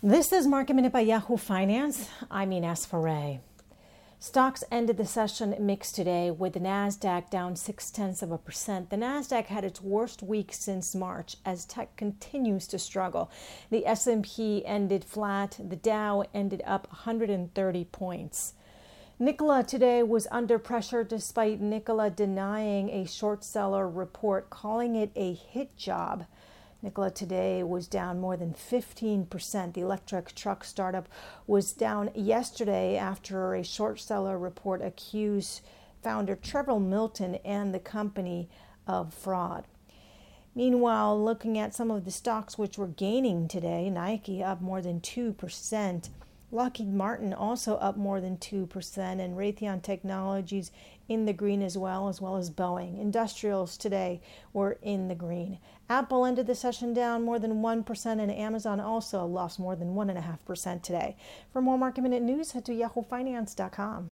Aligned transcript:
This 0.00 0.32
is 0.32 0.46
Market 0.46 0.74
Minute 0.74 0.92
by 0.92 1.00
Yahoo 1.00 1.36
Finance. 1.36 2.08
I'm 2.30 2.52
Ines 2.52 2.86
Ferre. 2.86 3.40
Stocks 4.20 4.62
ended 4.70 4.96
the 4.96 5.04
session 5.04 5.56
mixed 5.58 5.96
today 5.96 6.30
with 6.30 6.52
the 6.52 6.60
Nasdaq 6.60 7.30
down 7.30 7.56
six 7.56 7.90
tenths 7.90 8.22
of 8.22 8.30
a 8.30 8.38
percent. 8.38 8.90
The 8.90 8.96
Nasdaq 8.96 9.46
had 9.46 9.64
its 9.64 9.82
worst 9.82 10.22
week 10.22 10.52
since 10.52 10.94
March 10.94 11.34
as 11.44 11.64
tech 11.64 11.96
continues 11.96 12.68
to 12.68 12.78
struggle. 12.78 13.28
The 13.70 13.84
S&P 13.88 14.64
ended 14.64 15.04
flat. 15.04 15.58
The 15.58 15.74
Dow 15.74 16.22
ended 16.32 16.62
up 16.64 16.86
130 16.90 17.84
points. 17.86 18.54
Nikola 19.18 19.64
today 19.64 20.04
was 20.04 20.28
under 20.30 20.60
pressure 20.60 21.02
despite 21.02 21.60
Nikola 21.60 22.08
denying 22.08 22.88
a 22.90 23.04
short 23.04 23.42
seller 23.42 23.88
report, 23.88 24.48
calling 24.48 24.94
it 24.94 25.10
a 25.16 25.34
hit 25.34 25.76
job. 25.76 26.24
Nikola 26.80 27.10
today 27.10 27.62
was 27.64 27.88
down 27.88 28.20
more 28.20 28.36
than 28.36 28.54
15%. 28.54 29.74
The 29.74 29.80
electric 29.80 30.34
truck 30.34 30.62
startup 30.62 31.08
was 31.46 31.72
down 31.72 32.10
yesterday 32.14 32.96
after 32.96 33.54
a 33.54 33.64
short 33.64 33.98
seller 33.98 34.38
report 34.38 34.80
accused 34.80 35.60
founder 36.04 36.36
Trevor 36.36 36.78
Milton 36.78 37.36
and 37.44 37.74
the 37.74 37.80
company 37.80 38.48
of 38.86 39.12
fraud. 39.12 39.64
Meanwhile, 40.54 41.22
looking 41.22 41.58
at 41.58 41.74
some 41.74 41.90
of 41.90 42.04
the 42.04 42.10
stocks 42.12 42.56
which 42.56 42.78
were 42.78 42.86
gaining 42.86 43.48
today, 43.48 43.90
Nike 43.90 44.42
up 44.42 44.60
more 44.60 44.80
than 44.80 45.00
2%. 45.00 46.08
Lockheed 46.50 46.92
Martin 46.92 47.34
also 47.34 47.76
up 47.76 47.96
more 47.96 48.20
than 48.20 48.38
2%, 48.38 48.98
and 48.98 49.36
Raytheon 49.36 49.82
Technologies 49.82 50.70
in 51.08 51.26
the 51.26 51.32
green 51.32 51.62
as 51.62 51.76
well, 51.76 52.08
as 52.08 52.20
well 52.20 52.36
as 52.36 52.50
Boeing. 52.50 52.98
Industrials 52.98 53.76
today 53.76 54.20
were 54.52 54.78
in 54.82 55.08
the 55.08 55.14
green. 55.14 55.58
Apple 55.90 56.24
ended 56.24 56.46
the 56.46 56.54
session 56.54 56.94
down 56.94 57.22
more 57.22 57.38
than 57.38 57.62
1%, 57.62 58.06
and 58.06 58.30
Amazon 58.30 58.80
also 58.80 59.26
lost 59.26 59.58
more 59.58 59.76
than 59.76 59.94
1.5% 59.94 60.82
today. 60.82 61.16
For 61.52 61.60
more 61.60 61.76
market 61.76 62.02
minute 62.02 62.22
news, 62.22 62.52
head 62.52 62.64
to 62.66 62.72
yahoofinance.com. 62.72 64.08